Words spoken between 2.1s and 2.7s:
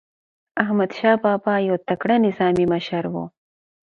نظامي